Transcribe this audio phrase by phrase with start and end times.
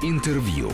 [0.00, 0.70] Интервью.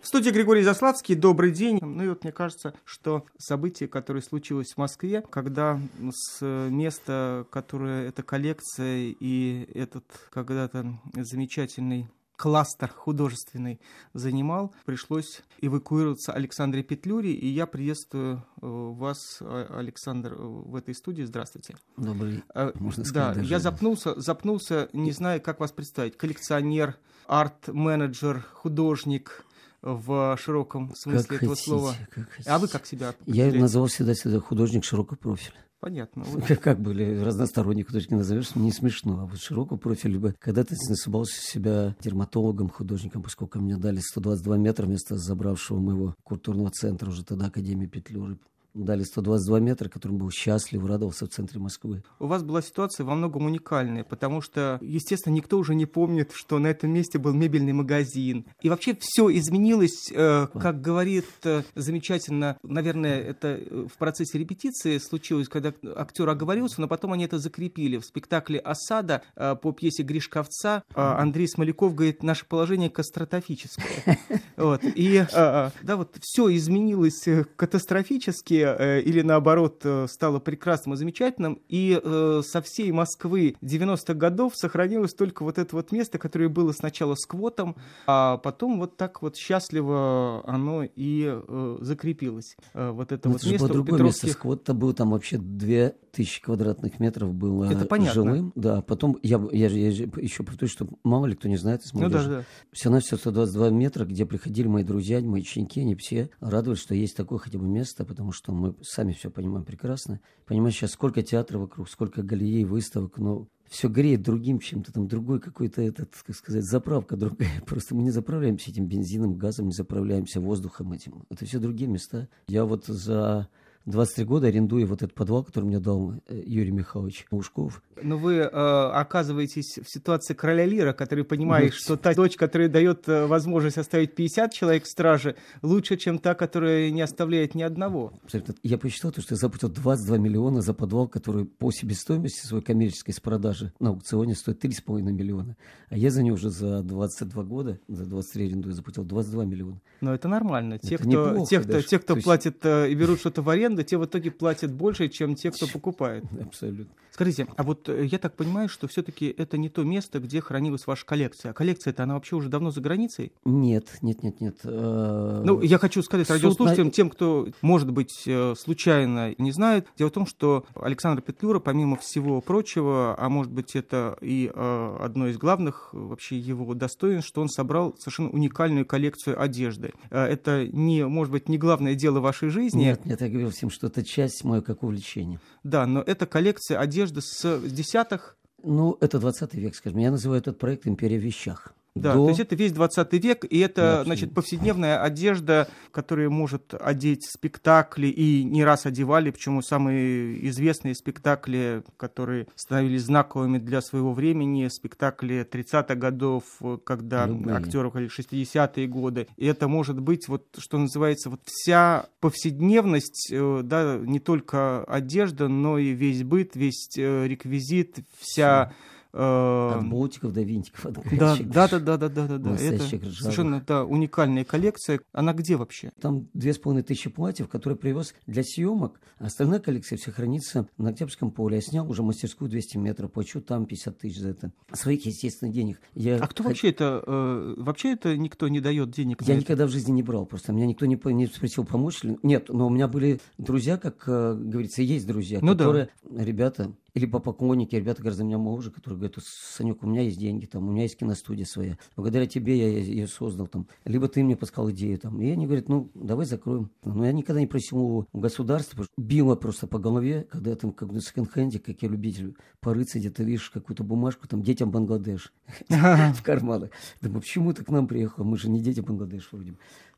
[0.00, 1.14] В студии Григорий Заславский.
[1.14, 1.78] Добрый день.
[1.80, 5.78] Ну и вот мне кажется, что событие, которое случилось в Москве, когда
[6.10, 12.08] с места, которое эта коллекция и этот когда-то замечательный
[12.42, 13.80] кластер художественный
[14.14, 21.22] занимал, пришлось эвакуироваться Александре Петлюре, и я приветствую э, вас, Александр, в этой студии.
[21.22, 21.76] Здравствуйте.
[21.96, 23.48] Добрый, э, можно сказать, Да, даже...
[23.48, 26.16] я запнулся, запнулся, не знаю, как вас представить.
[26.16, 26.98] Коллекционер,
[27.28, 29.44] арт-менеджер, художник,
[29.80, 31.94] в широком смысле как этого хотите, слова.
[32.10, 35.54] Как а вы как себя Я называл всегда, всегда художник широкого профиля.
[35.82, 36.24] Понятно.
[36.46, 39.22] Как, как были разносторонние художники назовешь, не смешно.
[39.22, 44.58] А вот широкого профиля, либо когда ты назывался себя дерматологом, художником, поскольку мне дали 122
[44.58, 48.38] метра вместо забравшего моего культурного центра, уже тогда Академии Петлюры,
[48.74, 52.02] дали 122 метра, которым был счастлив, радовался в центре Москвы.
[52.18, 56.58] У вас была ситуация во многом уникальная, потому что, естественно, никто уже не помнит, что
[56.58, 58.46] на этом месте был мебельный магазин.
[58.60, 64.98] И вообще все изменилось, э, как говорит э, замечательно, наверное, это э, в процессе репетиции
[64.98, 67.98] случилось, когда актер оговорился, но потом они это закрепили.
[67.98, 74.18] В спектакле «Осада» э, по пьесе Гришковца э, Андрей Смоляков говорит, наше положение катастрофическое.
[74.56, 74.82] Вот.
[74.84, 82.00] И да, вот все изменилось катастрофически, э, или наоборот э, стало прекрасным и замечательным, и
[82.02, 87.14] э, со всей Москвы 90-х годов сохранилось только вот это вот место, которое было сначала
[87.14, 91.40] сквотом, а потом вот так вот счастливо оно и
[91.80, 92.56] закрепилось.
[92.74, 94.24] Вот это Но вот это место было Петровских...
[94.24, 94.38] место.
[94.38, 98.12] Сквот-то был там вообще две тысячи квадратных метров было это понятно.
[98.12, 98.52] жилым.
[98.54, 101.92] Да, потом я, я, я, я еще повторюсь, что мало ли кто не знает из
[101.94, 102.44] ну, да, да.
[102.70, 106.94] Все на все 122 метра, где приходили мои друзья, мои ученики, они все радовались, что
[106.94, 110.20] есть такое хотя бы место, потому что мы сами все понимаем прекрасно.
[110.46, 115.40] Понимаешь, сейчас сколько театров вокруг, сколько галереи, выставок, но все греет другим чем-то, там другой
[115.40, 117.62] какой-то этот, как сказать, заправка другая.
[117.66, 121.24] Просто мы не заправляемся этим бензином, газом, не заправляемся воздухом этим.
[121.30, 122.28] Это все другие места.
[122.48, 123.48] Я вот за
[123.86, 127.82] 23 года арендую вот этот подвал, который мне дал э, Юрий Михайлович Ушков.
[128.02, 133.08] Но вы э, оказываетесь в ситуации короля Лира, который понимает, что та дочь, которая дает
[133.08, 138.12] э, возможность оставить 50 человек в страже, лучше, чем та, которая не оставляет ни одного.
[138.24, 138.54] Абсолютно.
[138.62, 143.12] Я посчитал, то, что я заплатил 22 миллиона за подвал, который по себестоимости своей коммерческой
[143.12, 145.56] с продажи на аукционе стоит 3,5 миллиона.
[145.88, 149.80] А я за него уже за 22 года, за 23 арендую, заплатил 22 миллиона.
[150.00, 150.78] Но это нормально.
[150.78, 153.84] Те, это кто, те, кто, те, кто платит э, и берут что-то в аренду, аренды,
[153.84, 156.24] те в итоге платят больше, чем те, кто покупает.
[156.40, 156.94] Абсолютно.
[157.12, 160.86] Скажите, а вот э, я так понимаю, что все-таки это не то место, где хранилась
[160.86, 161.50] ваша коллекция.
[161.50, 163.32] А коллекция-то она вообще уже давно за границей?
[163.44, 164.56] Нет, нет, нет, нет.
[164.64, 169.88] Э, ну, я хочу сказать радиослушателям, тем, кто, может быть, э, случайно не знает.
[169.98, 175.26] Дело в том, что Александр Петлюра, помимо всего прочего, а может быть, это и одно
[175.28, 179.92] из главных вообще его достоинств, что он собрал совершенно уникальную коллекцию одежды.
[180.08, 182.84] Это не, может быть, не главное дело вашей жизни.
[182.84, 185.40] Нет, нет, я говорил всем, что это часть моего как увлечения.
[185.62, 188.36] Да, но это коллекция одежды с десятых.
[188.62, 189.98] Ну, это 20 век, скажем.
[189.98, 191.74] Я называю этот проект «Империя в вещах».
[191.94, 192.24] Да, до...
[192.24, 197.26] то есть это весь 20 век, и это, да, значит, повседневная одежда, которая может одеть
[197.26, 204.68] спектакли, и не раз одевали, почему самые известные спектакли, которые становились знаковыми для своего времени,
[204.68, 206.44] спектакли 30-х годов,
[206.84, 207.56] когда Любые.
[207.58, 209.28] актеры ходили 60-е годы.
[209.36, 215.48] И это может быть, вот, что называется, вот вся повседневность, э, да, не только одежда,
[215.48, 218.68] но и весь быт, весь э, реквизит, вся...
[218.68, 218.76] Все
[219.12, 220.86] от болтиков до винтиков.
[220.86, 222.54] От да, да, да, да, да, да, да, да.
[222.56, 225.00] Это совершенно да, уникальная коллекция.
[225.12, 225.92] Она где вообще?
[226.00, 229.00] Там две с половиной тысячи платьев, которые привез для съемок.
[229.18, 231.56] Остальная коллекция все хранится на Октябрьском поле.
[231.56, 234.52] Я снял уже мастерскую 200 метров, плачу там 50 тысяч за это.
[234.72, 235.80] Своих, естественно, денег.
[235.94, 237.02] Я а кто вообще это?
[237.06, 239.22] Э, вообще это никто не дает денег?
[239.22, 240.26] Я никогда в жизни не брал.
[240.26, 242.18] Просто меня никто не, не спросил, помочь ли.
[242.22, 246.24] Нет, но у меня были друзья, как э, говорится, есть друзья, ну, которые, да.
[246.24, 250.18] ребята, или по поклонники, ребята говорят, за меня моложе, которые говорят, Санек, у меня есть
[250.18, 251.78] деньги, там, у меня есть киностудия своя.
[251.96, 253.46] Благодаря тебе я ее создал.
[253.46, 253.66] Там.
[253.84, 254.98] Либо ты мне подсказал идею.
[254.98, 255.20] Там.
[255.22, 256.70] И они говорят, ну, давай закроем.
[256.84, 258.84] Но я никогда не просил у государства.
[258.98, 263.48] Било просто по голове, когда там как на секонд-хенде, как я любитель, порыться где-то, видишь,
[263.48, 265.32] какую-то бумажку, там, детям Бангладеш
[265.68, 266.70] в карманах.
[267.00, 268.24] Думаю, почему ты к нам приехал?
[268.24, 269.54] Мы же не дети Бангладеш вроде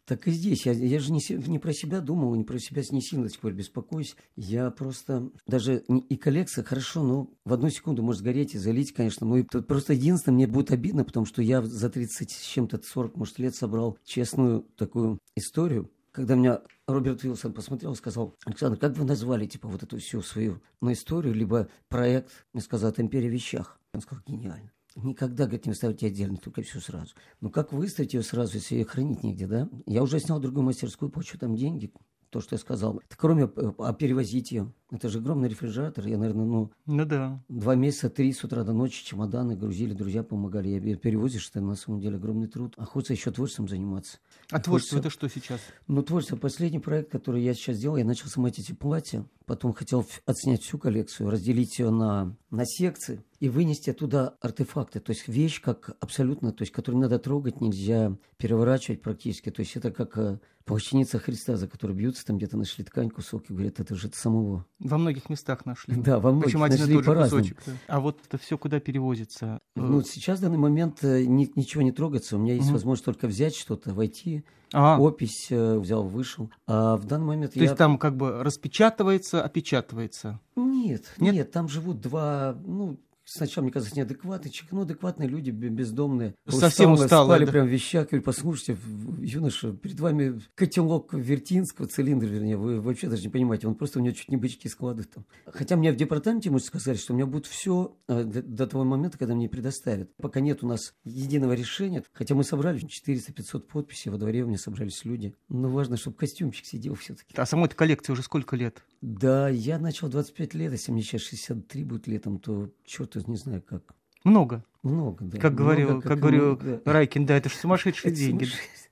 [0.07, 0.67] так и здесь.
[0.67, 3.41] Я, я же не, не про себя думал, не про себя не сильно до сих
[3.41, 4.17] пор беспокоюсь.
[4.37, 5.31] Я просто...
[5.47, 9.27] Даже и коллекция, хорошо, но в одну секунду может сгореть и залить, конечно.
[9.27, 12.81] Но и тут просто единственное, мне будет обидно, потому что я за 30 с чем-то
[12.83, 18.79] 40, может, лет собрал честную такую историю, когда меня Роберт Вилсон посмотрел и сказал, Александр,
[18.79, 23.01] как вы назвали, типа, вот эту всю свою ну, историю, либо проект, мне сказал, от
[23.01, 23.81] «Империя вещах».
[23.93, 24.71] Он сказал, гениально.
[24.97, 27.15] Никогда, говорит, не выставите отдельно, только все сразу.
[27.41, 29.69] Ну, как выставить ее сразу, если ее хранить негде, да?
[29.87, 31.93] Я уже снял другую мастерскую, получу там деньги,
[32.31, 33.01] то, что я сказал.
[33.09, 36.07] Так кроме, э, а перевозить ее, это же огромный рефрижератор.
[36.07, 37.43] Я, наверное, ну, ну да.
[37.49, 40.69] два месяца, три с утра до ночи чемоданы грузили, друзья помогали.
[40.69, 42.75] Я перевозишь, это на самом деле огромный труд.
[42.77, 44.19] А хочется еще творчеством заниматься.
[44.51, 45.61] А, творчество это что сейчас?
[45.87, 46.37] Ну, творчество.
[46.37, 49.27] Последний проект, который я сейчас делал, я начал эти платья.
[49.47, 55.01] Потом хотел отснять всю коллекцию, разделить ее на, на секции и вынести оттуда артефакты.
[55.01, 59.51] То есть вещь как абсолютно, то есть которую надо трогать, нельзя переворачивать практически.
[59.51, 63.51] То есть это как э, плащаница Христа, за которой бьются, там где-то нашли ткань, кусок,
[63.51, 65.97] и говорят, это же это самого во многих местах нашли.
[65.97, 67.63] Да, во многих Причем один и тот же кусочек.
[67.67, 67.73] Да.
[67.89, 69.59] А вот это все куда перевозится?
[69.75, 72.37] Ну, сейчас в данный момент э, ни, ничего не трогается.
[72.37, 72.75] У меня есть угу.
[72.75, 75.01] возможность только взять что-то, войти, а.
[75.01, 76.51] опись э, взял, вышел.
[76.67, 77.65] А в данный момент То я...
[77.65, 80.41] есть там как бы распечатывается, опечатывается?
[80.55, 85.51] Нет, нет, нет, там живут два, ну, Сначала, мне казалось, неадекватный человек, ну, адекватные люди,
[85.51, 86.35] бездомные.
[86.47, 87.37] Совсем усталые.
[87.37, 87.53] Спали да?
[87.53, 88.03] прям в вещах.
[88.05, 88.77] Я говорю, послушайте,
[89.21, 94.03] юноша, перед вами котелок Вертинского, цилиндр, вернее, вы вообще даже не понимаете, он просто у
[94.03, 95.25] него чуть не бычки складывает там.
[95.47, 98.85] Хотя мне в департаменте, можно сказать, что у меня будет все э, до, до того
[98.85, 100.15] момента, когда мне предоставят.
[100.17, 104.59] Пока нет у нас единого решения, хотя мы собрали 400-500 подписей, во дворе у меня
[104.59, 105.35] собрались люди.
[105.49, 107.35] Но важно, чтобы костюмчик сидел все-таки.
[107.37, 108.83] А самой этой коллекции уже сколько лет?
[109.01, 113.37] Да, я начал 25 лет, если мне сейчас 63 будет летом, то черт то не
[113.37, 113.95] знаю как.
[114.25, 114.65] Много.
[114.83, 115.39] Много, да.
[115.39, 116.81] Как говорил, Много, как, как говорил да.
[116.85, 118.47] Райкин, да, это же сумасшедшие это деньги.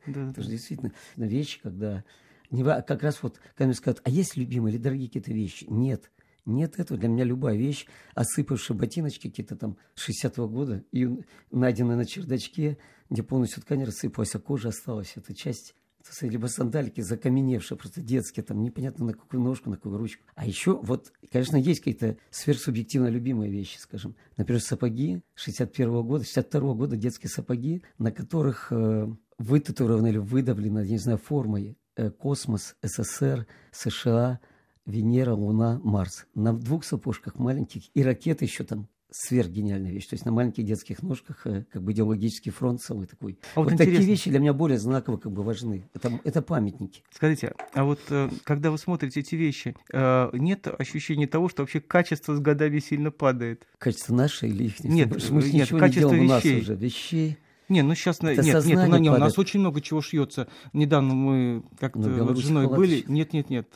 [0.06, 0.30] Да.
[0.30, 2.04] Это же действительно вещи, когда...
[2.50, 5.64] Не, как раз вот, когда мне скажут, а есть любимые или дорогие какие-то вещи?
[5.68, 6.10] Нет.
[6.44, 6.98] Нет этого.
[6.98, 11.08] Для меня любая вещь, осыпавшие ботиночки какие-то там 60-го года и
[11.50, 12.78] найденные на чердачке,
[13.08, 15.12] где полностью ткань рассыпалась, а кожа осталась.
[15.16, 15.74] Это часть
[16.22, 20.22] либо сандалики закаменевшие, просто детские, там непонятно на какую ножку, на какую ручку.
[20.34, 24.14] А еще вот, конечно, есть какие-то сверхсубъективно любимые вещи, скажем.
[24.36, 29.08] Например, сапоги 61 -го года, 62 -го года детские сапоги, на которых э,
[29.38, 34.40] вытатуированы или выдавлено, я не знаю, формой э, космос, СССР, США,
[34.86, 36.26] Венера, Луна, Марс.
[36.34, 40.06] На двух сапожках маленьких и ракеты еще там сверхгениальная вещь.
[40.06, 43.38] То есть на маленьких детских ножках э, как бы идеологический фронт целый такой.
[43.54, 45.88] А вот вот такие вещи для меня более знаково как бы важны.
[45.94, 47.02] Это, это памятники.
[47.10, 51.80] Скажите, а вот э, когда вы смотрите эти вещи, э, нет ощущения того, что вообще
[51.80, 53.66] качество с годами сильно падает?
[53.78, 54.82] Качество наше или их?
[54.82, 56.60] Нет, мы нет, качество не вещей.
[56.60, 56.74] уже.
[56.74, 57.38] Вещей.
[57.68, 60.48] Не, ну сейчас это нет, нет, у, у нас очень много чего шьется.
[60.72, 63.04] Недавно мы как-то ну, с женой были.
[63.06, 63.68] Нет, нет, нет.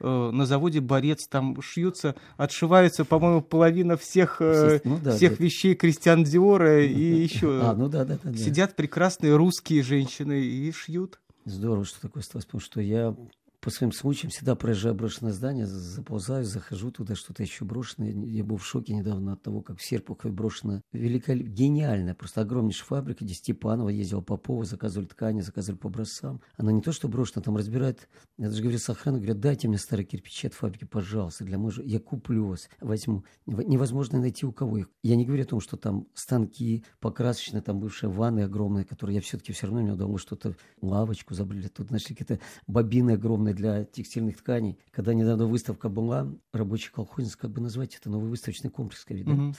[0.00, 5.44] Э, на заводе борец, там шьются, отшиваются, по-моему, половина всех, э, ну, да, всех да.
[5.44, 7.60] вещей Кристиан Диора и еще.
[7.62, 8.36] А, ну да, да, да.
[8.36, 11.20] Сидят прекрасные русские женщины и шьют.
[11.44, 13.14] Здорово, что такое осталось, потому что я
[13.60, 18.10] по своим случаям всегда проезжаю брошенное здание, заползаю, захожу туда, что-то еще брошенное.
[18.10, 20.80] Я был в шоке недавно от того, как в Серпухове брошено.
[20.92, 26.40] Великолепно, гениальная, просто огромнейшая фабрика, где Степанова ездила Попова, заказывали ткани, заказывали по образцам.
[26.56, 28.08] Она не то, что брошена, там разбирает,
[28.38, 31.82] я даже говорю с охраной, говорят, дайте мне старые кирпичи от фабрики, пожалуйста, для мужа.
[31.82, 33.24] Я куплю вас, возьму.
[33.46, 34.90] Невозможно найти у кого их.
[35.02, 39.20] Я не говорю о том, что там станки покрасочные, там бывшие ванны огромные, которые я
[39.20, 43.84] все-таки все равно мне удалось что-то, лавочку забыли, тут нашли какие-то бобины огромные формы для
[43.84, 44.78] текстильных тканей.
[44.90, 49.48] Когда недавно выставка была, рабочий колхозниц, как бы назвать это, новый выставочный комплекс, видно.
[49.48, 49.54] Угу.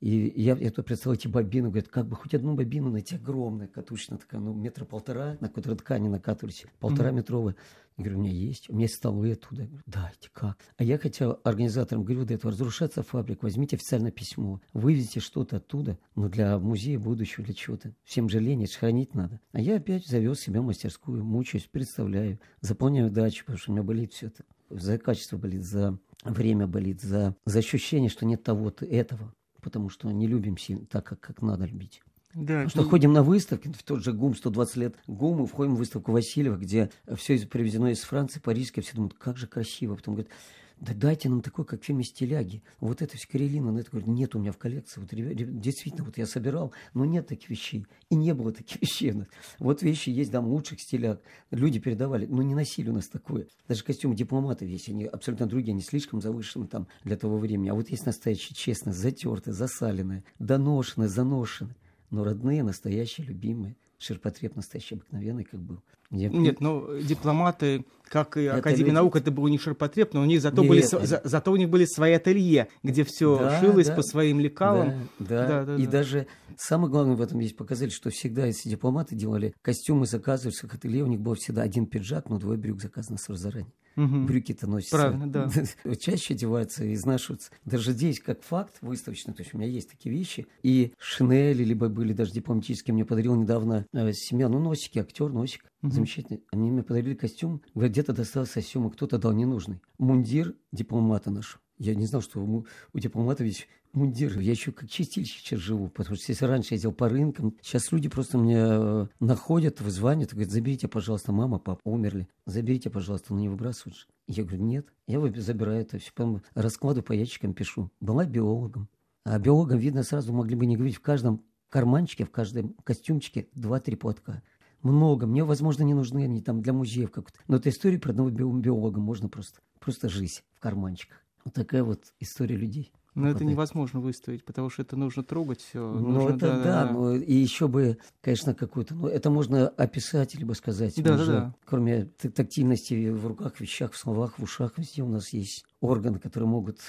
[0.00, 3.66] И я, я то представил эти бобины, говорят, как бы хоть одну бобину найти огромная,
[3.66, 7.14] катушечная такая, ну, метра полтора, на которой ткани накатывались, полтора mm-hmm.
[7.14, 7.56] метровая.
[7.96, 9.62] Я говорю, у меня есть, у меня есть столы оттуда.
[9.62, 10.58] Я говорю, дайте, как?
[10.76, 15.98] А я хотел организаторам, говорю, до этого разрушаться фабрика, возьмите официальное письмо, вывезите что-то оттуда,
[16.14, 17.94] но для музея будущего, для чего-то.
[18.04, 19.40] Всем же лень, хранить надо.
[19.52, 23.82] А я опять завез себя в мастерскую, мучаюсь, представляю, заполняю дачу, потому что у меня
[23.82, 24.44] болит все это.
[24.68, 29.32] За качество болит, за время болит, за, за ощущение, что нет того-то, этого
[29.66, 32.00] потому что не любим сильно так, как, как надо любить.
[32.34, 32.88] Да, Потому что ну...
[32.88, 36.90] ходим на выставки, в тот же ГУМ, 120 лет ГУМу, входим в выставку Васильева, где
[37.16, 39.96] все привезено из Франции, парижское, все думают, как же красиво.
[39.96, 40.32] Потом говорят,
[40.78, 42.62] да дайте нам такой, как в фильме «Стиляги».
[42.80, 45.00] Вот это все Карелина, но это говорит, нет у меня в коллекции.
[45.00, 47.86] Вот действительно, вот я собирал, но нет таких вещей.
[48.10, 49.14] И не было таких вещей.
[49.58, 51.22] Вот вещи есть, там, лучших стиляг.
[51.50, 53.48] Люди передавали, но не носили у нас такое.
[53.68, 57.70] Даже костюмы дипломатов есть, они абсолютно другие, они слишком завышены там для того времени.
[57.70, 61.76] А вот есть настоящие, честно, затертые, засаленные, доношенные, заношенные.
[62.10, 63.76] Но родные, настоящие, любимые.
[63.98, 65.82] Ширпотреб настоящий, обыкновенный, как был.
[66.10, 66.28] Я...
[66.28, 68.94] Нет, ну дипломаты как и это Академия ведь...
[68.94, 71.04] наук, это был не ширпотреб, но у них зато, Нет, были, это...
[71.04, 75.08] за, зато у них были свои ателье, где все да, шилось да, по своим лекалам.
[75.18, 75.46] Да, да.
[75.48, 75.90] Да, да, и да.
[75.90, 76.26] даже
[76.56, 81.02] самое главное в этом есть показали, что всегда, если дипломаты делали костюмы, заказывали в ателье,
[81.02, 83.72] у них был всегда один пиджак, но двое брюк заказано сразу заранее.
[83.96, 84.26] Угу.
[84.26, 84.96] Брюки-то носятся.
[84.96, 85.50] Правильно, да.
[85.96, 87.50] Чаще одеваются и изнашиваются.
[87.64, 90.46] Даже здесь, как факт выставочный, то есть у меня есть такие вещи.
[90.62, 95.64] И Шинели, либо были даже дипломатические, мне подарил недавно э, семья, ну, носики, актер, носик.
[95.82, 95.92] Угу.
[95.92, 96.42] Замечательный.
[96.52, 97.62] Они мне подарили костюм.
[97.74, 99.80] Говорят, где-то достался костюм, а кто-то дал ненужный.
[99.98, 101.58] Мундир дипломата наш.
[101.78, 104.38] Я не знал, что у, у дипломата ведь мундир.
[104.38, 107.90] Я еще как чистильщик сейчас живу, потому что если раньше я ездил по рынкам, сейчас
[107.92, 113.40] люди просто мне э, находят, вызванивают, говорят, заберите, пожалуйста, мама, папа умерли, заберите, пожалуйста, ну
[113.40, 114.06] не выбрасывают.
[114.26, 117.90] Я говорю, нет, я забираю это все, потом раскладываю по ящикам, пишу.
[118.00, 118.88] Была биологом.
[119.24, 123.96] А биологам, видно, сразу могли бы не говорить, в каждом карманчике, в каждом костюмчике два-три
[123.96, 124.42] платка
[124.82, 125.26] много.
[125.26, 127.40] Мне, возможно, не нужны они там для музеев как-то.
[127.48, 129.00] Но это история про одного биолога.
[129.00, 131.25] Можно просто, просто жизнь в карманчиках.
[131.46, 132.92] Вот такая вот история людей.
[133.14, 135.78] Но это невозможно выставить, потому что это нужно трогать все.
[135.78, 136.92] Ну, нужно, это да, да, да.
[136.92, 138.96] Ну, и еще бы, конечно, какую-то...
[138.96, 141.00] Ну, это можно описать, либо сказать.
[141.00, 141.54] Да, да, да.
[141.64, 146.48] Кроме тактильности в руках, вещах, в словах, в ушах, везде у нас есть органы, которые
[146.48, 146.80] могут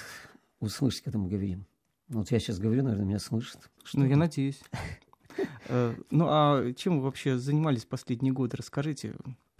[0.58, 1.64] услышать, когда мы говорим.
[2.08, 3.70] Вот я сейчас говорю, наверное, меня слышат.
[3.94, 4.60] Ну, я надеюсь.
[5.68, 8.56] Э, ну, а чем вы вообще занимались последние годы?
[8.56, 9.14] Расскажите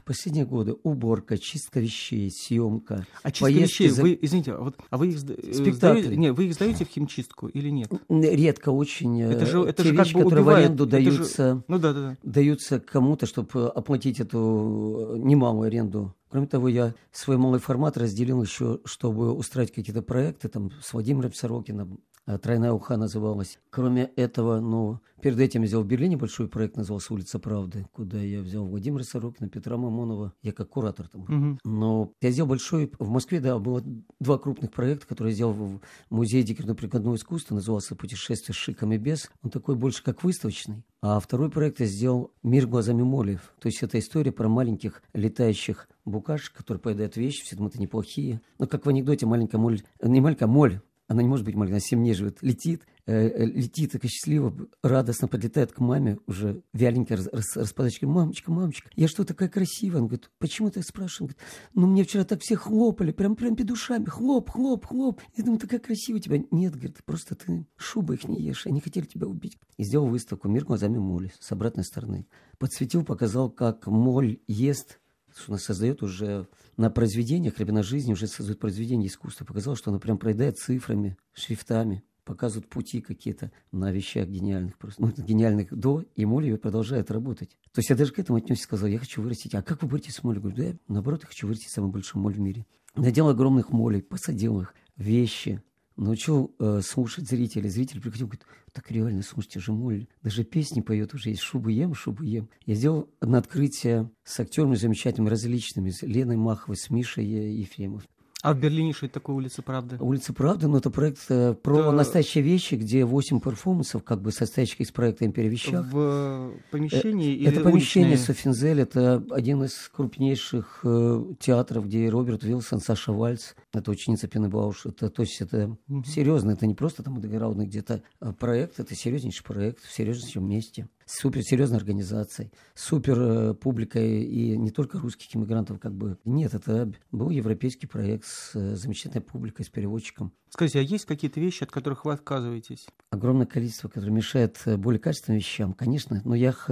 [0.08, 3.06] последние годы уборка, чистка вещей, съемка.
[3.22, 4.00] А чистка вещей, за...
[4.00, 7.68] вы, извините, а вот, а вы их сдаете, не, вы их сдаете в химчистку или
[7.68, 7.92] нет?
[8.08, 9.20] Редко очень.
[9.20, 10.62] Это же, это Те же вещи, как бы которые убивает.
[10.62, 11.64] в аренду даются, же...
[11.68, 12.16] ну, да, да, да.
[12.22, 16.14] даются кому-то, чтобы оплатить эту немалую аренду.
[16.30, 21.34] Кроме того, я свой малый формат разделил еще, чтобы устраивать какие-то проекты там, с Владимиром
[21.34, 23.58] Сорокиным, а «Тройная уха» называлась.
[23.70, 28.20] Кроме этого, ну, перед этим я сделал в Берлине большой проект, назывался «Улица правды», куда
[28.20, 31.23] я взял Владимира Сорокина, Петра Мамонова, я как куратор там.
[31.23, 31.58] Угу.
[31.64, 32.92] Но я сделал большой...
[32.99, 33.82] В Москве, да, было
[34.20, 35.80] два крупных проекта, которые я сделал в
[36.11, 39.30] Музее декоративно-прикладного искусства, назывался «Путешествие с шиком и без».
[39.42, 40.85] Он такой больше как выставочный.
[41.00, 43.54] А второй проект я сделал «Мир глазами молев».
[43.61, 48.40] То есть это история про маленьких летающих букашек, которые поедают вещи, все думают, это неплохие.
[48.58, 51.80] Но как в анекдоте маленькая моль, не маленькая моль, она не может быть маленькой, она
[51.80, 57.28] 7 дней летит, э, э, летит такая счастливо, радостно подлетает к маме, уже вяленькая, рас,
[57.32, 60.02] рас, распадочка, мамочка, мамочка, я что такая красивая?
[60.02, 61.34] Он говорит, почему ты спрашиваешь?
[61.34, 61.38] Говорит,
[61.74, 65.20] ну мне вчера так все хлопали, прям, прям перед ушами, хлоп, хлоп, хлоп.
[65.34, 66.44] Я думаю, такая красивая тебя.
[66.50, 69.58] Нет, говорит, просто ты шубы их не ешь, они хотели тебя убить.
[69.78, 72.26] И сделал выставку «Мир глазами моли» с обратной стороны.
[72.58, 75.00] Подсветил, показал, как моль ест
[75.37, 79.44] что она создает уже на произведениях, либо на жизни уже создает произведение искусства.
[79.44, 85.11] Показал, что она прям проедает цифрами, шрифтами, показывает пути какие-то на вещах гениальных, просто, ну,
[85.16, 87.56] гениальных до, и Молли продолжает работать.
[87.73, 89.54] То есть я даже к этому отнесся, сказал, я хочу вырастить.
[89.54, 90.42] А как вы будете с молью?
[90.42, 92.66] Говорю, да, я, наоборот, я хочу вырастить самый большой моль в мире.
[92.94, 95.62] Надел огромных молей, посадил их, вещи,
[95.99, 97.69] научил э, слушать зрителей.
[97.69, 101.95] Зритель приходил, говорит, так реально, слушайте, же моль, даже песни поет уже, есть шубу ем,
[101.95, 102.49] шубу ем.
[102.64, 108.09] Я сделал на открытие с актерами замечательными, различными, с Леной Маховой, с Мишей Ефремов.
[108.42, 109.97] А в Берлине что это такое улица Правды?
[109.99, 111.92] Улица Правды, ну это проект э, про да.
[111.92, 115.85] настоящие вещи, где 8 перформансов, как бы состоящих из проекта «Империя вещах».
[115.87, 118.26] В помещении э, Это помещение уличные?
[118.26, 124.87] Софинзель, это один из крупнейших э, театров, где Роберт Вилсон, Саша Вальц, это ученица Пенебауш.
[124.87, 126.04] Это, то есть это угу.
[126.04, 130.87] серьезно, это не просто там underground где-то а проект, это серьезнейший проект в серьезнейшем месте
[131.08, 136.18] супер серьезной организацией, супер э, публикой и не только русских иммигрантов, как бы.
[136.24, 140.32] Нет, это был европейский проект с э, замечательной публикой, с переводчиком.
[140.50, 142.86] Скажите, а есть какие-то вещи, от которых вы отказываетесь?
[143.10, 146.70] Огромное количество, которое мешает э, более качественным вещам, конечно, но я их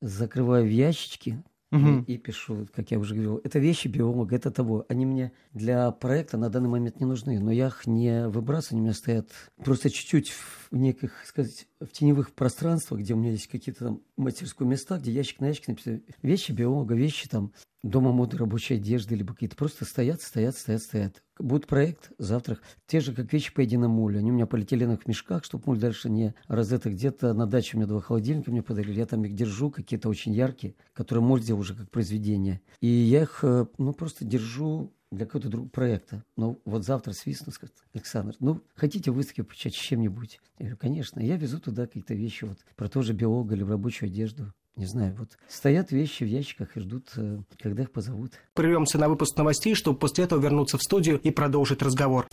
[0.00, 2.04] закрываю в ящички, угу.
[2.06, 3.40] и, и пишу, как я уже говорил.
[3.44, 4.84] Это вещи биолога, это того.
[4.88, 8.80] Они мне для проекта на данный момент не нужны, но я их не выбрасываю, они
[8.80, 9.30] у меня стоят
[9.64, 14.68] просто чуть-чуть в неких, сказать, в теневых пространствах, где у меня есть какие-то там мастерские
[14.68, 19.34] места, где ящик на ящик написано вещи биолога, вещи там дома моды, рабочей одежды, либо
[19.34, 21.22] какие-то просто стоят, стоят, стоят, стоят.
[21.38, 24.18] Будет проект завтра, те же, как вещи по единому молю.
[24.18, 27.76] Они у меня полиэтиленовых мешках, чтобы моль дальше не разета где-то на даче.
[27.76, 28.98] У меня два холодильника мне подарили.
[28.98, 32.60] Я там их держу, какие-то очень яркие, которые моль сделал уже как произведение.
[32.80, 36.24] И я их, э, ну, просто держу для какого-то другого проекта.
[36.36, 40.40] Ну, вот завтра свистну, скажет Александр, ну, хотите выставки почать чем-нибудь?
[40.58, 41.20] Я говорю, конечно.
[41.20, 44.52] Я везу туда какие-то вещи вот про тоже биолога или рабочую одежду.
[44.80, 48.32] Не знаю, вот стоят вещи в ящиках и ждут, э, когда их позовут.
[48.54, 52.26] Прервемся на выпуск новостей, чтобы после этого вернуться в студию и продолжить разговор.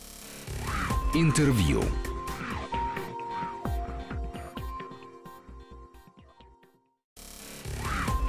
[1.14, 1.82] Интервью.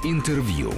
[0.04, 0.70] Интервью.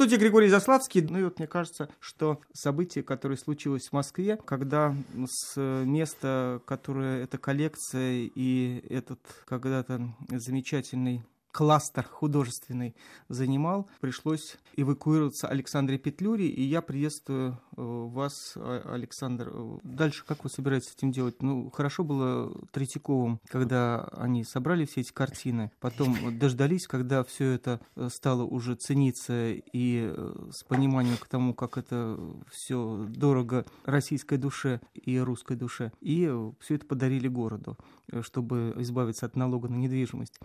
[0.00, 1.02] Студии Григорий Заславский.
[1.02, 4.94] Ну и вот мне кажется, что событие, которое случилось в Москве, когда
[5.26, 12.94] с места, которое эта коллекция и этот когда-то замечательный кластер художественный
[13.28, 19.52] занимал, пришлось эвакуироваться Александре Петлюре, и я приветствую э, вас, Александр.
[19.82, 21.42] Дальше как вы собираетесь этим делать?
[21.42, 27.80] Ну, хорошо было Третьяковым, когда они собрали все эти картины, потом дождались, когда все это
[27.96, 32.18] э, стало уже цениться и э, с пониманием к тому, как это
[32.50, 37.76] все дорого российской душе и русской душе, и все это подарили городу,
[38.22, 40.38] чтобы избавиться от налога на недвижимость.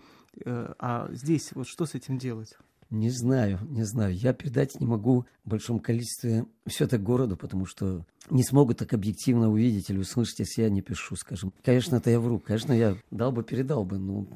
[0.45, 2.55] А здесь вот что с этим делать?
[2.89, 4.15] Не знаю, не знаю.
[4.15, 8.93] Я передать не могу в большом количестве все это городу, потому что не смогут так
[8.93, 11.51] объективно увидеть или услышать, если я не пишу, скажем.
[11.63, 12.39] Конечно, это я вру.
[12.39, 14.27] Конечно, я дал бы, передал бы, но...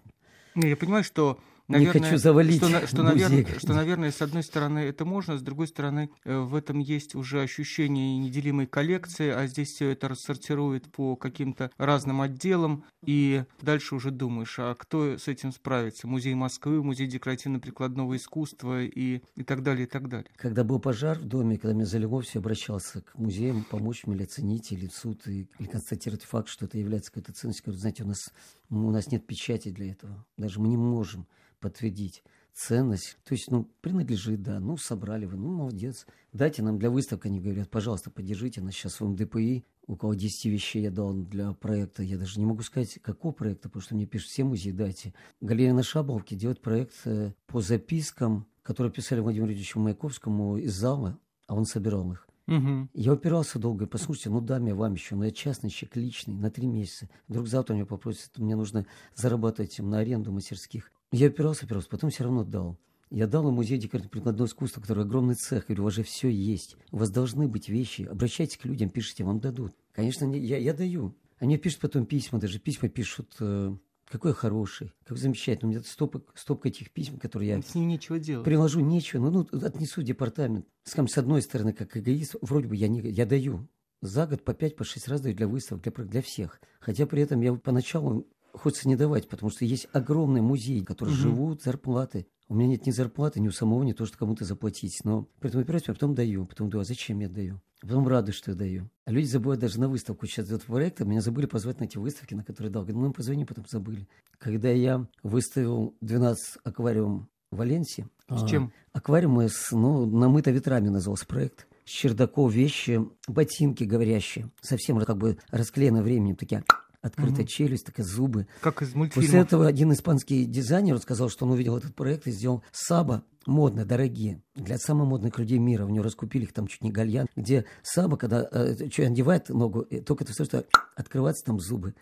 [0.56, 1.40] Я понимаю, что
[1.70, 5.42] наверное, не хочу завалить что, что, наверное, что, наверное, с одной стороны это можно, с
[5.42, 10.92] другой стороны э, в этом есть уже ощущение неделимой коллекции, а здесь все это рассортирует
[10.92, 16.08] по каким-то разным отделам, и дальше уже думаешь, а кто с этим справится?
[16.08, 20.30] Музей Москвы, музей декоративно-прикладного искусства и, и так далее, и так далее.
[20.36, 24.24] Когда был пожар в доме, когда меня залило, все обращался к музеям, помочь мне или
[24.24, 27.66] оценить, или в суд, или констатировать факт, что это является какой-то ценностью.
[27.66, 28.34] Говорю, знаете, у нас,
[28.70, 30.26] у нас нет печати для этого.
[30.38, 31.28] Даже мы не можем
[31.60, 32.24] подтвердить
[32.54, 33.18] ценность.
[33.24, 36.06] То есть, ну, принадлежит, да, ну, собрали вы, ну, молодец.
[36.34, 39.64] Дайте нам для выставки, они говорят, пожалуйста, поддержите нас сейчас в МДПИ.
[39.88, 42.04] Около 10 вещей я дал для проекта.
[42.04, 45.14] Я даже не могу сказать, какого проекта, потому что мне пишут все музеи, дайте.
[45.42, 51.18] Галерия на Шаболке делает проект э, по запискам, которые писали Владимиру Владимировичу Маяковскому из зала,
[51.48, 52.28] а он собирал их.
[52.48, 52.90] Угу.
[52.94, 56.50] Я упирался долго, послушайте, ну дам я вам еще, но я частный чек личный, на
[56.50, 57.10] три месяца.
[57.28, 58.86] Вдруг завтра меня попросят, мне нужно
[59.16, 60.92] зарабатывать на аренду мастерских.
[61.12, 62.78] Я опирался, опирался, потом все равно дал.
[63.10, 65.64] Я дал ему музей декоративно-прикладного искусства, который огромный цех.
[65.64, 66.78] Я говорю, у вас же все есть.
[66.92, 68.04] У вас должны быть вещи.
[68.04, 69.74] Обращайтесь к людям, пишите, вам дадут.
[69.94, 71.16] Конечно, не, я, я даю.
[71.40, 73.76] Они пишут потом письма, даже письма пишут, э,
[74.08, 75.70] какой хороший, как замечательный.
[75.70, 77.62] У меня стопка, стопка этих писем, которые я...
[77.64, 78.46] С ним нечего делать.
[78.46, 79.28] Приложу нечего.
[79.28, 80.68] Ну, ну отнесу в департамент.
[80.84, 83.68] Скажем, с одной стороны, как эгоист, вроде бы я, не, я даю.
[84.02, 86.62] За год по пять, по шесть раз даю для выставок, для, для всех.
[86.80, 91.18] Хотя при этом я поначалу хочется не давать, потому что есть огромный музей, который угу.
[91.18, 92.28] живут зарплаты.
[92.48, 95.00] У меня нет ни зарплаты, ни у самого, ни то, что кому-то заплатить.
[95.04, 96.46] Но поэтому опираюсь, а потом даю.
[96.46, 97.62] Потом думаю, а зачем я даю?
[97.82, 98.90] А потом радуюсь, что я даю.
[99.06, 100.26] А люди забывают даже на выставку.
[100.26, 102.84] Сейчас идет проект, меня забыли позвать на эти выставки, на которые дал.
[102.84, 104.08] Говорю, ну, позвони, потом забыли.
[104.40, 108.08] Когда я выставил 12 аквариум в Валенсии.
[108.30, 108.72] С чем?
[108.94, 111.68] А, аквариумы с, ну, намыто ветрами назывался проект.
[111.86, 114.52] С чердаков вещи, ботинки говорящие.
[114.62, 116.64] Совсем как бы расклеены временем, такие
[117.02, 117.48] открытая угу.
[117.48, 118.48] челюсть, такая зубы.
[118.62, 119.26] Как из мультфильма.
[119.26, 123.86] После этого один испанский дизайнер сказал, что он увидел этот проект и сделал саба модно,
[123.86, 125.86] дорогие, для самых модных людей мира.
[125.86, 129.86] У него раскупили их там чуть не гальян, где саба, когда э, что, одевает ногу,
[130.06, 131.96] только это все, что открываются там зубы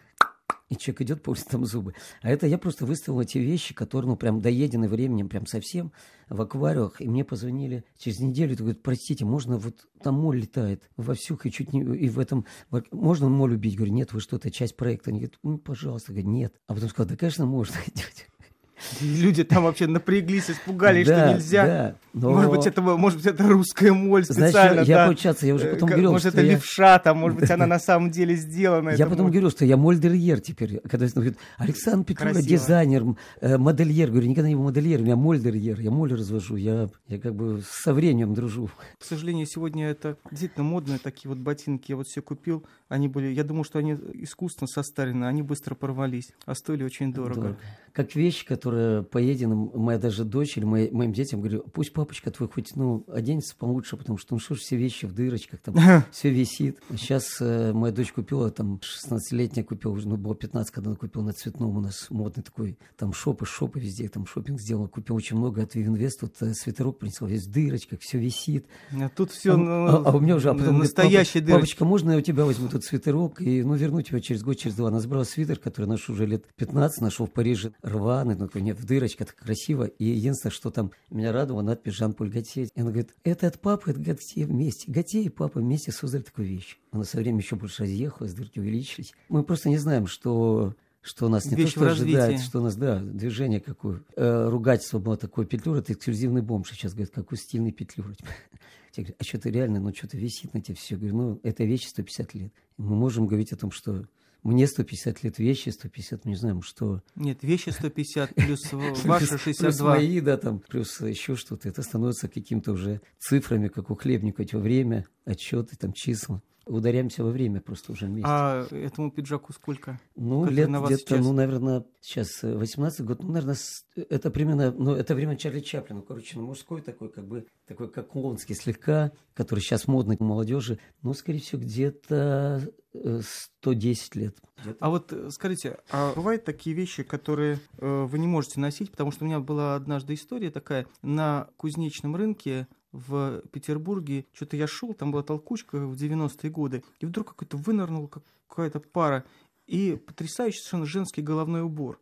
[0.70, 1.94] и человек идет по улице, там зубы.
[2.22, 5.92] А это я просто выставил эти вещи, которые, ну, прям доедены временем, прям совсем
[6.30, 7.00] в аквариумах.
[7.00, 11.52] И мне позвонили через неделю, и говорят, простите, можно, вот там моль летает вовсю, и
[11.52, 12.46] чуть не, и в этом,
[12.92, 13.78] можно моль убить?
[13.78, 15.10] Говорю, нет, вы что-то, часть проекта.
[15.10, 16.12] Они говорят, ну, пожалуйста.
[16.12, 16.54] Говорю, нет.
[16.68, 17.76] А потом сказал, да, конечно, можно.
[19.02, 21.66] Люди там вообще напряглись, испугались, да, что нельзя.
[21.66, 22.32] Да, но...
[22.32, 24.52] Может быть, это, может быть, это русская моль специально.
[24.52, 25.06] Знаешь, я, да.
[25.06, 26.54] получаться, я уже потом говорил, Может, это я...
[26.54, 28.90] левша, там, может быть, она на самом деле сделана.
[28.92, 30.80] Я потом говорю, что я мольдерьер теперь.
[30.82, 33.04] Когда говорит, Александр Петрова, дизайнер,
[33.42, 34.10] э, модельер.
[34.10, 37.94] Говорю, никогда не был модельером, я мольдерьер, я моль развожу, я, я как бы со
[37.94, 38.70] временем дружу.
[39.00, 41.92] К сожалению, сегодня это действительно модные такие вот ботинки.
[41.92, 46.30] Я вот все купил, они были, я думаю, что они искусственно состарены, они быстро порвались,
[46.46, 47.42] а стоили очень дорого.
[47.42, 47.58] дорого.
[47.94, 52.50] Как вещи, которые поедены, моя даже дочь или мои, моим детям, говорю, пусть папочка твой
[52.50, 56.30] хоть, ну, оденется получше, потому что, ну, что ж все вещи в дырочках, там все
[56.30, 56.80] висит.
[56.92, 61.34] Сейчас э, моя дочь купила, там, 16-летняя купила, ну, было 15, когда она купила на
[61.34, 65.64] цветном у нас модный такой, там, шопы, шопы везде, там, шопинг сделала, купил очень много
[65.64, 68.66] от Вивинвест, вот э, свитерок принесла, весь в дырочках, все висит.
[68.92, 71.86] А тут все а, ну, а, а у меня уже, а потом настоящий говорит, папочка,
[71.86, 74.90] можно я у тебя возьму тут свитерок и, ну, верну тебя через год, через два.
[74.90, 78.86] Она забрала свитер, который ношу уже лет 15, нашел в Париже рваный, ну, нет, в
[78.86, 79.86] дырочках, красиво.
[79.86, 82.66] И единственное, что там меня радовало, надпись Жан-Поль Готье.
[82.66, 84.92] И она говорит, это от папы, от Готье вместе.
[84.92, 86.78] Готье и папа вместе создали такую вещь.
[86.92, 89.14] Она со временем еще больше разъехалась, дырки увеличились.
[89.30, 90.76] Мы просто не знаем, что
[91.08, 94.04] что у нас не Вещь то, что ожидает, что у нас, да, движение какое.
[94.18, 96.70] Э, ругательство было такое, петлюра, это эксклюзивный бомж.
[96.70, 98.14] Сейчас говорят, какой стильный петлюра.
[98.98, 100.98] а что-то реально, ну что-то висит на тебе все.
[100.98, 102.52] Говорю, ну, эта вещь 150 лет.
[102.78, 104.06] Мы можем говорить о том, что
[104.48, 107.02] мне 150 лет вещи, 150, не знаю, что.
[107.16, 108.72] Нет, вещи 150 плюс
[109.04, 109.46] ваши 62.
[109.68, 111.68] Плюс мои, да, там, плюс еще что-то.
[111.68, 117.32] Это становится каким-то уже цифрами, как у Хлебника, эти время, отчеты, там, числа ударяемся во
[117.32, 118.28] время просто уже вместе.
[118.30, 120.00] А этому пиджаку сколько?
[120.16, 123.58] Ну, как лет где-то, ну, наверное, сейчас 18 год, ну, наверное,
[123.96, 128.10] это примерно, ну, это время Чарли Чаплина, короче, ну, мужской такой, как бы, такой, как
[128.10, 134.38] клонский слегка, который сейчас модный у молодежи, ну, скорее всего, где-то 110 э, лет.
[134.80, 139.12] А вот э, скажите, а бывают такие вещи, которые э, вы не можете носить, потому
[139.12, 144.94] что у меня была однажды история такая на кузнечном рынке в Петербурге, что-то я шел,
[144.94, 148.12] там была толкучка в 90-е годы, и вдруг какой-то вынырнул
[148.48, 149.26] какая-то пара,
[149.68, 152.00] и потрясающий совершенно женский головной убор,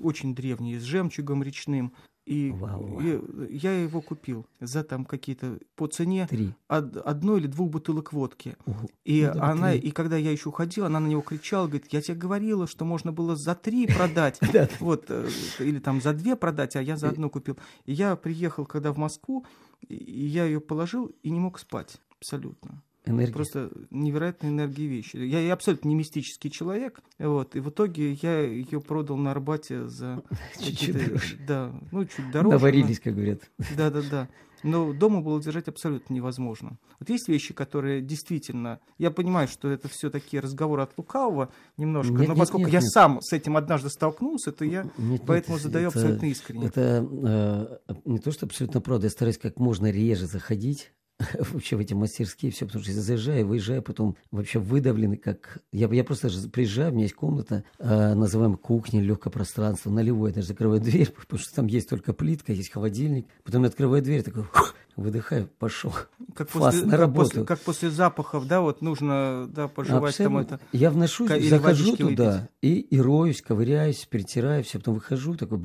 [0.00, 1.94] очень древний, с жемчугом речным,
[2.24, 3.00] и Вау.
[3.00, 6.54] я его купил за там какие-то по цене Три.
[6.68, 8.56] Од, одной или двух бутылок водки.
[8.64, 8.90] Угу.
[9.04, 9.80] И ну, она, три.
[9.80, 13.12] и когда я еще уходил, она на него кричала, говорит, я тебе говорила, что можно
[13.12, 14.38] было за три продать,
[14.78, 17.58] вот, э, или там за две продать, а я за одну купил.
[17.86, 19.44] И я приехал, когда в Москву,
[19.88, 22.82] и я ее положил и не мог спать абсолютно.
[23.04, 23.32] Энергия.
[23.32, 25.16] Просто невероятная энергия вещи.
[25.16, 29.88] Я, я абсолютно не мистический человек, вот, и в итоге я ее продал на Арбате
[29.88, 30.22] за
[30.60, 31.38] чуть-чуть дороже.
[31.46, 32.56] Да, ну чуть дороже.
[32.56, 33.50] Наварились, как говорят.
[33.76, 34.28] Да, да, да.
[34.62, 36.78] Но дома было держать абсолютно невозможно.
[37.00, 38.78] Вот есть вещи, которые действительно...
[38.96, 42.80] Я понимаю, что это все такие разговоры от лукавого немножко, нет, но поскольку нет, я
[42.80, 42.90] нет.
[42.90, 46.66] сам с этим однажды столкнулся, то я нет, поэтому нет, задаю это, абсолютно искренне.
[46.66, 49.06] Это э, не то, что абсолютно правда.
[49.06, 50.92] Я стараюсь как можно реже заходить
[51.52, 55.58] вообще в эти мастерские, все, потому что заезжаю, выезжаю, потом вообще выдавленный, как...
[55.72, 60.36] Я, я просто приезжаю, у меня есть комната, э, называем кухня, легкое пространство, налевое, я
[60.36, 64.22] даже закрываю дверь, потому что там есть только плитка, есть холодильник, потом я открываю дверь,
[64.22, 64.44] такой,
[64.96, 65.92] выдыхаю, пошел.
[66.34, 67.28] Как после, на работу.
[67.28, 70.60] После, как после запахов, да, вот нужно да, пожевать там это.
[70.72, 75.58] Я вношусь, захожу туда и, и роюсь, ковыряюсь, перетираю, все, потом выхожу, такой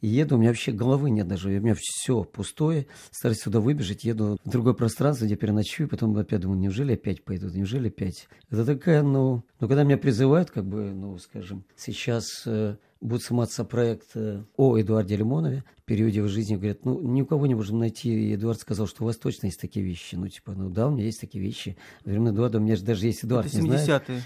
[0.00, 4.04] и еду, у меня вообще головы нет даже, у меня все пустое, стараюсь сюда выбежать,
[4.04, 8.28] еду в другое пространство, где переночую, потом опять думаю, неужели опять пойду, неужели опять?
[8.50, 13.64] Это такая, ну, ну, когда меня призывают, как бы, ну, скажем, сейчас э, будет сниматься
[13.64, 16.56] проект э, о Эдуарде Лимонове в периоде его жизни.
[16.56, 18.08] Говорят, ну, ни у кого не можем найти.
[18.08, 20.14] И Эдуард сказал, что у вас точно есть такие вещи.
[20.14, 21.76] Ну, типа, ну да, у меня есть такие вещи.
[22.04, 24.22] Времен Эдуарда у меня же даже есть Эдуард, Это 70-е.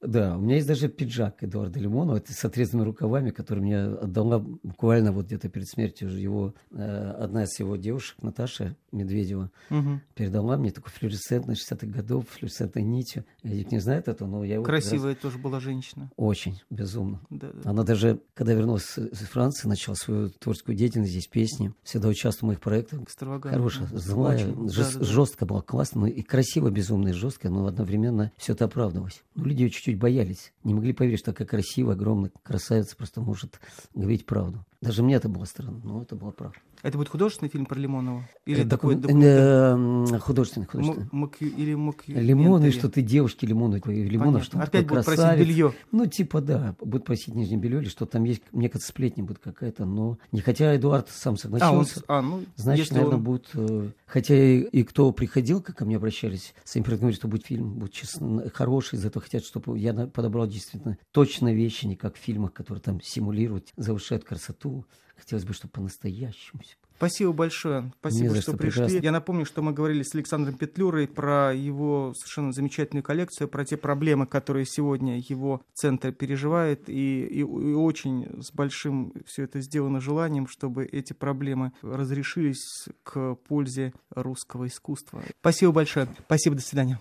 [0.00, 4.38] Да, у меня есть даже пиджак Эдуарда Лимонова это с отрезанными рукавами, который мне отдала
[4.38, 10.00] буквально вот где-то перед смертью его, э, одна из его девушек, Наташа Медведева, угу.
[10.14, 13.24] передала мне такой флюоресцентный 60-х годов, флюоресцентной нитью.
[13.42, 14.64] Я не знаю это, но я его...
[14.64, 15.22] Красивая раз...
[15.22, 16.10] тоже была женщина.
[16.16, 17.20] Очень, безумно.
[17.28, 17.70] Да, да.
[17.70, 22.54] Она даже, когда вернулась из Франции, начала свою творческую деятельность, здесь песни, всегда участвовала в
[22.54, 23.00] моих проектах.
[23.42, 27.66] Хорошая, злая, Очень, жест, да, да, жестко была, классно, и красиво, безумно, и жестко, но
[27.66, 29.22] одновременно все это оправдывалось.
[29.34, 30.52] Ну, люди чуть-чуть чуть боялись.
[30.62, 33.60] Не могли поверить, что такая красивая, огромная красавица просто может
[33.94, 34.64] говорить правду.
[34.80, 36.58] Даже мне это было странно, но это было правда.
[36.82, 38.28] Это будет художественный фильм про Лимонова?
[38.46, 40.18] Или это такой документальный?
[40.20, 41.08] Художественный, художественный.
[41.12, 42.04] М- или мок...
[42.06, 45.74] Лимоны, что ты девушки Лимоновой, Лимонов, что Опять будут просить белье.
[45.92, 49.38] Ну, типа, да, будут просить нижнее белье, или что там есть, мне кажется, сплетни будет
[49.38, 52.02] какая-то, но не хотя Эдуард сам согласился.
[52.06, 53.22] А, он, а ну, значит, наверное, он...
[53.22, 53.48] будет...
[53.54, 57.74] Э, хотя и, и кто приходил, как ко мне обращались, сами говорили, что будет фильм,
[57.74, 62.52] будет честно, хороший, зато хотят, чтобы я подобрал действительно точно вещи, не как в фильмах,
[62.52, 64.84] которые там симулируют, завышают красоту.
[65.20, 66.62] Хотелось бы, чтобы по-настоящему.
[66.96, 67.92] Спасибо большое.
[68.00, 68.82] Спасибо, что, что пришли.
[68.82, 69.04] Прекрасно.
[69.04, 73.78] Я напомню, что мы говорили с Александром Петлюрой про его совершенно замечательную коллекцию, про те
[73.78, 80.00] проблемы, которые сегодня его центр переживает, и, и, и очень с большим все это сделано
[80.00, 85.22] желанием, чтобы эти проблемы разрешились к пользе русского искусства.
[85.40, 86.06] Спасибо большое.
[86.26, 87.00] Спасибо, до свидания.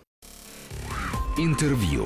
[1.38, 2.06] Интервью.